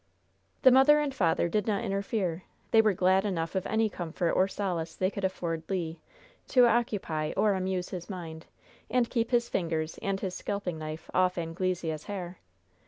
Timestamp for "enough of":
3.23-3.67